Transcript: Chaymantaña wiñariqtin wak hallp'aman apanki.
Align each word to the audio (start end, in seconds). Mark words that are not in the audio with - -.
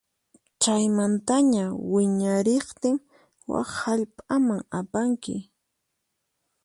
Chaymantaña 0.61 1.65
wiñariqtin 1.93 2.95
wak 3.51 3.67
hallp'aman 3.79 4.61
apanki. 4.79 5.35